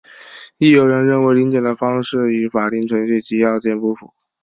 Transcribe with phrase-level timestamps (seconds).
[0.57, 4.09] 亦有人认为临检的方式与法定程序及要件不符。